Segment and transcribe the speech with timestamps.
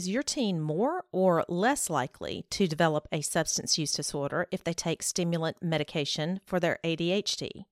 [0.00, 4.72] Is your teen more or less likely to develop a substance use disorder if they
[4.72, 7.66] take stimulant medication for their ADHD?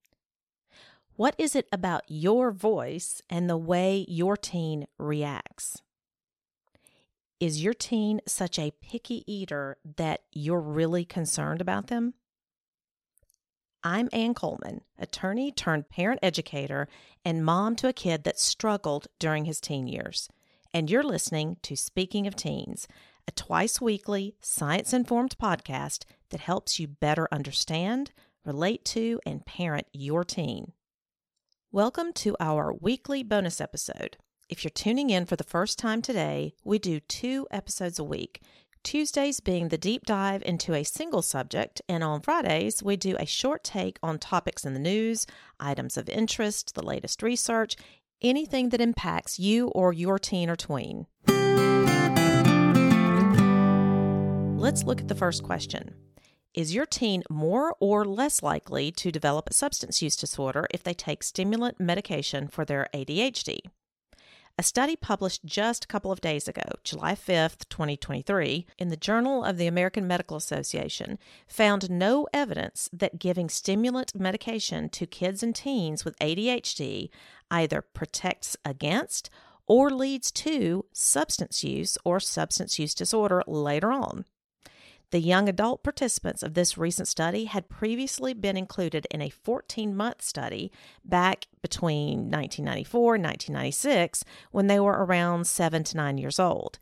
[1.17, 5.81] What is it about your voice and the way your teen reacts?
[7.41, 12.13] Is your teen such a picky eater that you're really concerned about them?
[13.83, 16.89] I'm Ann Coleman, attorney turned parent educator
[17.25, 20.29] and mom to a kid that struggled during his teen years
[20.75, 22.87] and you're listening to Speaking of Teens,
[23.27, 28.13] a twice weekly, science informed podcast that helps you better understand,
[28.45, 30.73] relate to, and parent your teen.
[31.73, 34.19] Welcome to our weekly bonus episode.
[34.49, 38.43] If you're tuning in for the first time today, we do two episodes a week.
[38.85, 43.27] Tuesdays being the deep dive into a single subject, and on Fridays, we do a
[43.27, 45.27] short take on topics in the news,
[45.59, 47.77] items of interest, the latest research,
[48.23, 51.07] anything that impacts you or your teen or tween.
[54.59, 55.95] Let's look at the first question.
[56.55, 60.95] Is your teen more or less likely to develop a substance use disorder if they
[60.95, 63.61] take stimulant medication for their ADHD?
[64.61, 69.45] A study published just a couple of days ago, July 5th, 2023, in the Journal
[69.45, 71.17] of the American Medical Association
[71.47, 77.09] found no evidence that giving stimulant medication to kids and teens with ADHD
[77.51, 79.31] either protects against
[79.67, 84.25] or leads to substance use or substance use disorder later on.
[85.11, 89.97] The young adult participants of this recent study had previously been included in a 14
[89.97, 90.71] month study
[91.03, 96.79] back between 1994 and 1996 when they were around 7 to 9 years old.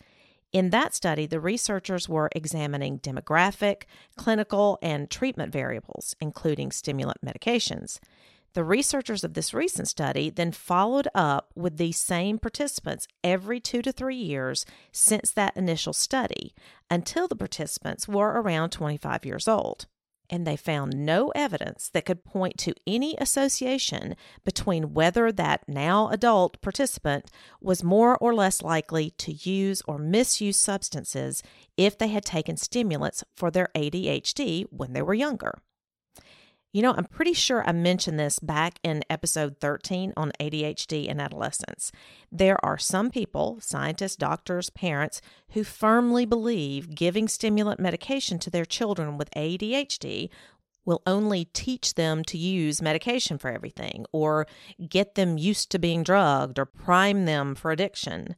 [0.52, 3.82] In that study, the researchers were examining demographic,
[4.16, 8.00] clinical, and treatment variables, including stimulant medications.
[8.56, 13.82] The researchers of this recent study then followed up with these same participants every two
[13.82, 16.54] to three years since that initial study
[16.90, 19.84] until the participants were around 25 years old.
[20.30, 26.08] And they found no evidence that could point to any association between whether that now
[26.08, 27.30] adult participant
[27.60, 31.42] was more or less likely to use or misuse substances
[31.76, 35.58] if they had taken stimulants for their ADHD when they were younger.
[36.72, 41.20] You know, I'm pretty sure I mentioned this back in episode 13 on ADHD and
[41.20, 41.90] adolescence.
[42.30, 45.22] There are some people, scientists, doctors, parents,
[45.52, 50.28] who firmly believe giving stimulant medication to their children with ADHD
[50.84, 54.46] will only teach them to use medication for everything or
[54.88, 58.36] get them used to being drugged or prime them for addiction.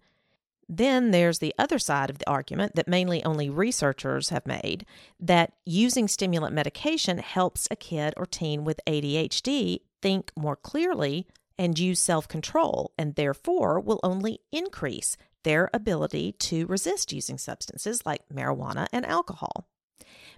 [0.68, 4.84] Then there's the other side of the argument that mainly only researchers have made
[5.18, 11.26] that using stimulant medication helps a kid or teen with ADHD think more clearly
[11.58, 18.04] and use self control, and therefore will only increase their ability to resist using substances
[18.04, 19.66] like marijuana and alcohol.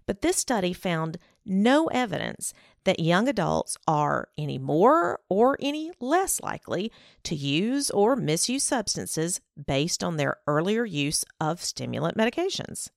[0.07, 2.55] But this study found no evidence
[2.85, 6.91] that young adults are any more or any less likely
[7.25, 12.89] to use or misuse substances based on their earlier use of stimulant medications.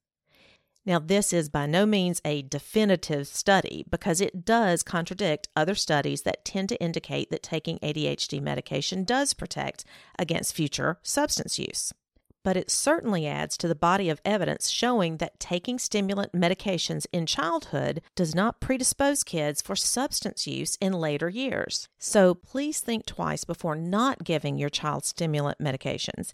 [0.85, 6.23] Now, this is by no means a definitive study because it does contradict other studies
[6.23, 9.85] that tend to indicate that taking ADHD medication does protect
[10.19, 11.93] against future substance use
[12.43, 17.25] but it certainly adds to the body of evidence showing that taking stimulant medications in
[17.25, 21.87] childhood does not predispose kids for substance use in later years.
[21.97, 26.31] So please think twice before not giving your child stimulant medications.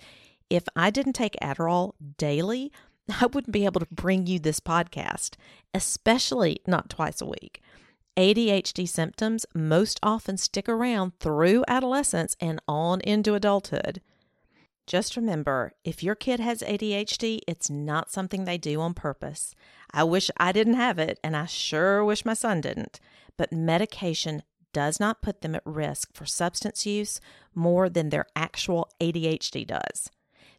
[0.50, 2.72] If I didn't take Adderall daily,
[3.22, 5.36] I wouldn't be able to bring you this podcast,
[5.74, 7.62] especially not twice a week.
[8.18, 14.02] ADHD symptoms most often stick around through adolescence and on into adulthood.
[14.90, 19.54] Just remember if your kid has ADHD, it's not something they do on purpose.
[19.94, 23.00] I wish I didn't have it, and I sure wish my son didn't.
[23.38, 24.42] But medication
[24.74, 27.22] does not put them at risk for substance use
[27.54, 30.10] more than their actual ADHD does.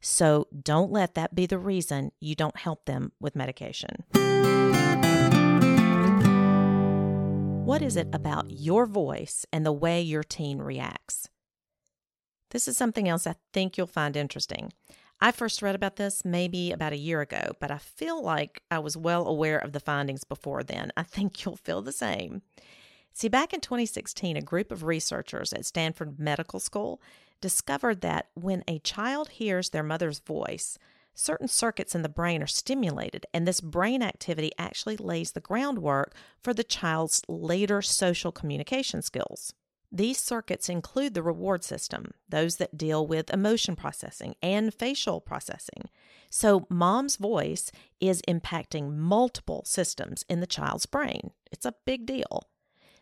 [0.01, 4.05] So don't let that be the reason you don't help them with medication.
[7.65, 11.29] What is it about your voice and the way your teen reacts?
[12.51, 14.73] This is something else I think you'll find interesting.
[15.21, 18.79] I first read about this maybe about a year ago, but I feel like I
[18.79, 20.93] was well aware of the findings before then.
[20.97, 22.43] I think you'll feel the same.
[23.13, 27.03] See, back in 2016, a group of researchers at Stanford Medical School
[27.41, 30.79] discovered that when a child hears their mother's voice,
[31.15, 36.15] certain circuits in the brain are stimulated, and this brain activity actually lays the groundwork
[36.43, 39.55] for the child's later social communication skills.
[39.93, 45.89] These circuits include the reward system, those that deal with emotion processing and facial processing.
[46.31, 51.33] So, mom's voice is impacting multiple systems in the child's brain.
[51.51, 52.45] It's a big deal.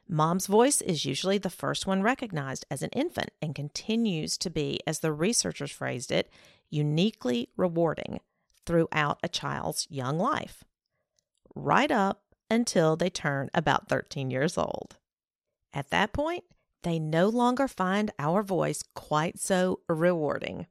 [0.09, 4.81] Mom's voice is usually the first one recognized as an infant and continues to be,
[4.87, 6.31] as the researchers phrased it,
[6.71, 8.21] uniquely rewarding
[8.65, 10.65] throughout a child's young life,
[11.55, 14.97] right up until they turn about 13 years old.
[15.75, 16.45] At that point,
[16.83, 20.67] they no longer find our voice quite so rewarding.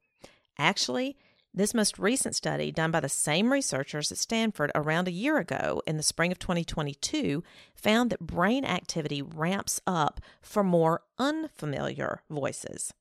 [0.57, 1.17] Actually,
[1.53, 5.81] this most recent study, done by the same researchers at Stanford around a year ago
[5.87, 7.43] in the spring of 2022,
[7.73, 12.93] found that brain activity ramps up for more unfamiliar voices,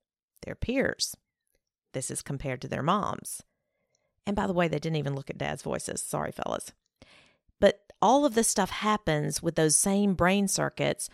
[0.45, 1.17] their peers.
[1.93, 3.43] This is compared to their moms.
[4.27, 6.03] And by the way, they didn't even look at dad's voices.
[6.03, 6.73] Sorry, fellas.
[7.61, 11.09] But all of this stuff happens with those same brain circuits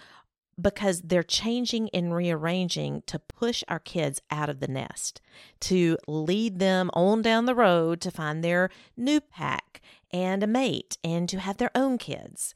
[0.60, 5.20] because they're changing and rearranging to push our kids out of the nest,
[5.60, 9.80] to lead them on down the road to find their new pack
[10.12, 12.54] and a mate and to have their own kids.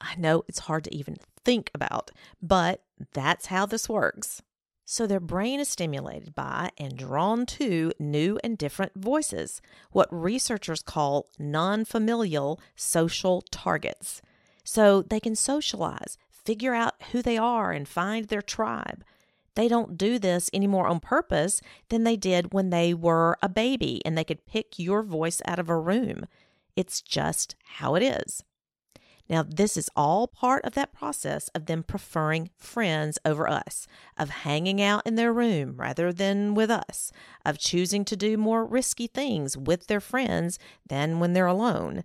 [0.00, 2.10] I know it's hard to even think about,
[2.42, 2.82] but
[3.12, 4.42] that's how this works.
[4.86, 9.62] So their brain is stimulated by and drawn to new and different voices,
[9.92, 14.20] what researchers call non familial social targets.
[14.62, 19.04] So they can socialize, figure out who they are, and find their tribe.
[19.54, 23.48] They don't do this any more on purpose than they did when they were a
[23.48, 26.26] baby and they could pick your voice out of a room.
[26.76, 28.42] It's just how it is.
[29.28, 33.86] Now, this is all part of that process of them preferring friends over us,
[34.18, 37.10] of hanging out in their room rather than with us,
[37.44, 42.04] of choosing to do more risky things with their friends than when they're alone.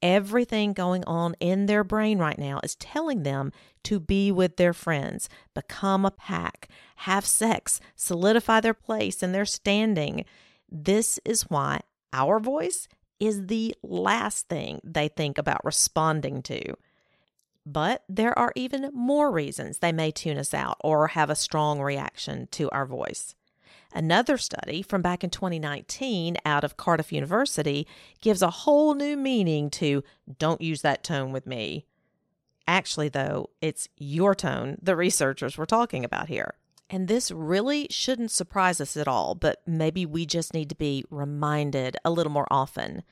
[0.00, 3.52] Everything going on in their brain right now is telling them
[3.84, 9.44] to be with their friends, become a pack, have sex, solidify their place and their
[9.44, 10.24] standing.
[10.70, 11.80] This is why
[12.12, 12.86] our voice
[13.18, 16.74] is the last thing they think about responding to.
[17.66, 21.80] But there are even more reasons they may tune us out or have a strong
[21.80, 23.34] reaction to our voice.
[23.92, 27.86] Another study from back in 2019 out of Cardiff University
[28.20, 30.04] gives a whole new meaning to
[30.38, 31.86] don't use that tone with me.
[32.66, 36.54] Actually, though, it's your tone the researchers were talking about here.
[36.90, 41.04] And this really shouldn't surprise us at all, but maybe we just need to be
[41.10, 43.02] reminded a little more often.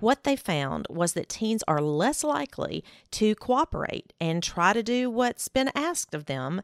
[0.00, 5.08] What they found was that teens are less likely to cooperate and try to do
[5.08, 6.60] what's been asked of them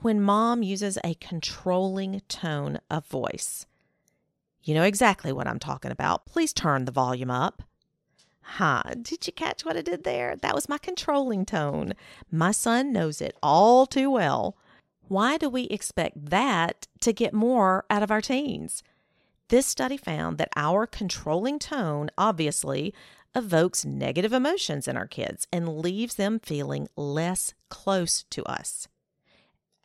[0.00, 3.66] when mom uses a controlling tone of voice.
[4.62, 6.26] You know exactly what I'm talking about.
[6.26, 7.62] Please turn the volume up.
[8.42, 10.36] Huh, did you catch what I did there?
[10.36, 11.92] That was my controlling tone.
[12.30, 14.56] My son knows it all too well.
[15.08, 18.82] Why do we expect that to get more out of our teens?
[19.48, 22.94] This study found that our controlling tone obviously
[23.34, 28.88] evokes negative emotions in our kids and leaves them feeling less close to us.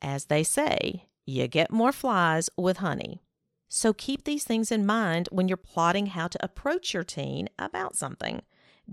[0.04, 3.22] As they say, you get more flies with honey.
[3.70, 7.96] So keep these things in mind when you're plotting how to approach your teen about
[7.96, 8.42] something.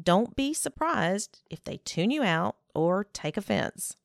[0.00, 3.96] Don't be surprised if they tune you out or take offense.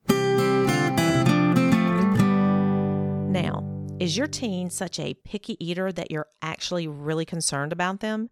[3.29, 3.63] Now,
[3.99, 8.31] is your teen such a picky eater that you're actually really concerned about them?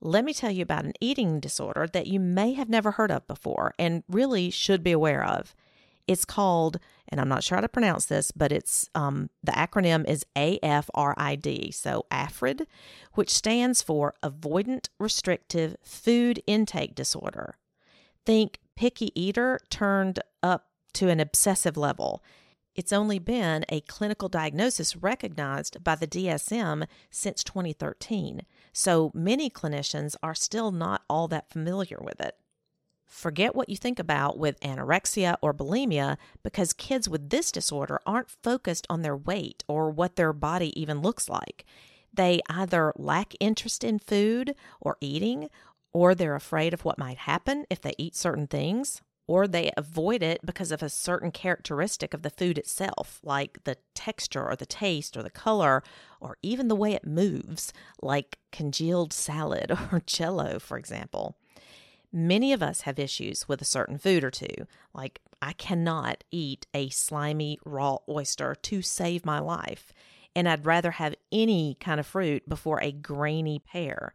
[0.00, 3.26] Let me tell you about an eating disorder that you may have never heard of
[3.28, 5.54] before and really should be aware of.
[6.08, 10.08] It's called, and I'm not sure how to pronounce this, but it's um, the acronym
[10.08, 12.66] is ARFID, so ARFID,
[13.12, 17.56] which stands for Avoidant Restrictive Food Intake Disorder.
[18.24, 22.22] Think picky eater turned up to an obsessive level.
[22.74, 30.14] It's only been a clinical diagnosis recognized by the DSM since 2013, so many clinicians
[30.22, 32.36] are still not all that familiar with it.
[33.08, 38.30] Forget what you think about with anorexia or bulimia because kids with this disorder aren't
[38.30, 41.64] focused on their weight or what their body even looks like.
[42.12, 45.48] They either lack interest in food or eating,
[45.92, 50.22] or they're afraid of what might happen if they eat certain things, or they avoid
[50.22, 54.66] it because of a certain characteristic of the food itself, like the texture or the
[54.66, 55.82] taste or the color,
[56.20, 57.72] or even the way it moves,
[58.02, 61.36] like congealed salad or jello, for example.
[62.12, 64.66] Many of us have issues with a certain food or two.
[64.94, 69.92] Like, I cannot eat a slimy raw oyster to save my life,
[70.34, 74.14] and I'd rather have any kind of fruit before a grainy pear.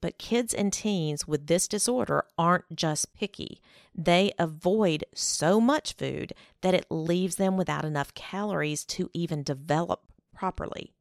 [0.00, 3.60] But kids and teens with this disorder aren't just picky.
[3.94, 10.04] They avoid so much food that it leaves them without enough calories to even develop
[10.32, 10.92] properly.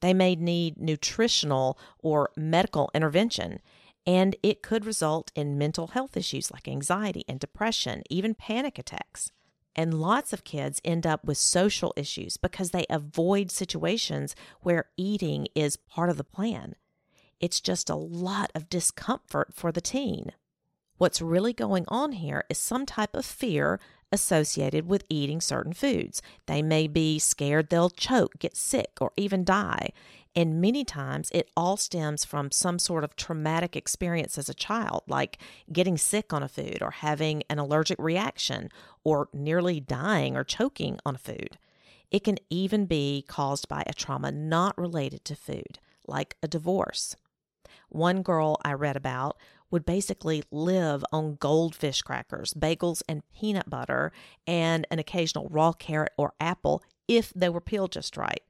[0.00, 3.60] They may need nutritional or medical intervention,
[4.08, 9.32] and it could result in mental health issues like anxiety and depression, even panic attacks.
[9.76, 15.46] And lots of kids end up with social issues because they avoid situations where eating
[15.54, 16.74] is part of the plan.
[17.38, 20.32] It's just a lot of discomfort for the teen.
[20.96, 23.78] What's really going on here is some type of fear
[24.12, 26.22] associated with eating certain foods.
[26.46, 29.90] They may be scared they'll choke, get sick, or even die.
[30.34, 35.02] And many times it all stems from some sort of traumatic experience as a child,
[35.08, 35.38] like
[35.72, 38.68] getting sick on a food or having an allergic reaction
[39.02, 41.58] or nearly dying or choking on a food.
[42.10, 47.16] It can even be caused by a trauma not related to food, like a divorce.
[47.88, 49.36] One girl I read about
[49.70, 54.12] would basically live on goldfish crackers, bagels, and peanut butter,
[54.46, 58.42] and an occasional raw carrot or apple if they were peeled just right.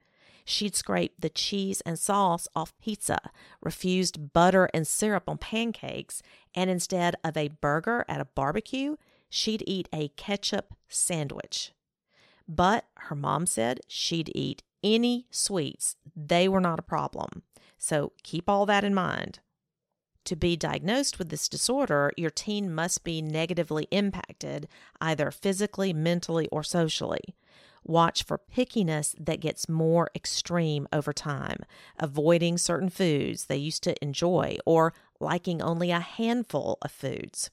[0.45, 3.19] She'd scrape the cheese and sauce off pizza,
[3.61, 6.23] refused butter and syrup on pancakes,
[6.55, 8.97] and instead of a burger at a barbecue,
[9.29, 11.73] she'd eat a ketchup sandwich.
[12.49, 17.43] But her mom said she'd eat any sweets, they were not a problem.
[17.77, 19.41] So keep all that in mind.
[20.25, 24.69] To be diagnosed with this disorder, your teen must be negatively impacted,
[25.01, 27.35] either physically, mentally, or socially.
[27.85, 31.61] Watch for pickiness that gets more extreme over time,
[31.99, 37.51] avoiding certain foods they used to enjoy or liking only a handful of foods.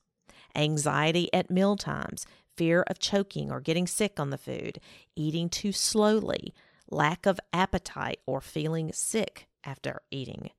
[0.54, 2.26] Anxiety at meal times,
[2.58, 4.80] fear of choking or getting sick on the food,
[5.16, 6.54] eating too slowly,
[6.90, 10.50] lack of appetite, or feeling sick after eating.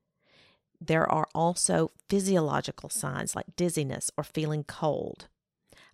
[0.80, 5.28] There are also physiological signs like dizziness or feeling cold.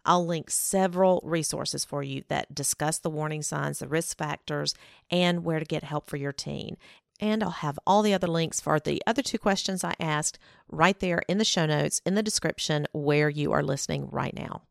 [0.04, 4.74] I'll link several resources for you that discuss the warning signs, the risk factors,
[5.10, 6.76] and where to get help for your teen.
[7.20, 10.98] And I'll have all the other links for the other two questions I asked right
[10.98, 14.62] there in the show notes in the description where you are listening right now.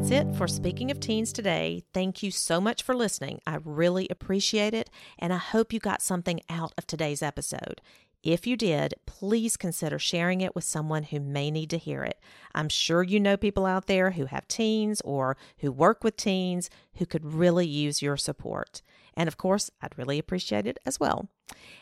[0.00, 1.84] That's it for Speaking of Teens today.
[1.92, 3.42] Thank you so much for listening.
[3.46, 4.88] I really appreciate it,
[5.18, 7.82] and I hope you got something out of today's episode.
[8.22, 12.20] If you did, please consider sharing it with someone who may need to hear it.
[12.54, 16.68] I'm sure you know people out there who have teens or who work with teens
[16.96, 18.82] who could really use your support.
[19.14, 21.28] And of course, I'd really appreciate it as well.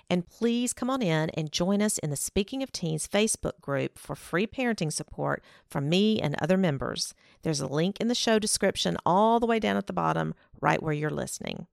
[0.08, 3.98] And please come on in and join us in the Speaking of Teens Facebook group
[3.98, 7.14] for free parenting support from me and other members.
[7.42, 10.82] There's a link in the show description all the way down at the bottom, right
[10.82, 11.66] where you're listening.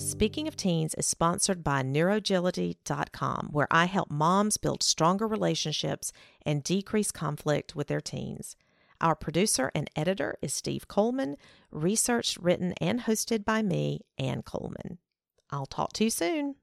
[0.00, 6.64] Speaking of Teens is sponsored by Neurogility.com, where I help moms build stronger relationships and
[6.64, 8.56] decrease conflict with their teens.
[9.02, 11.36] Our producer and editor is Steve Coleman,
[11.70, 14.96] researched, written, and hosted by me, Ann Coleman.
[15.50, 16.54] I'll talk to you soon.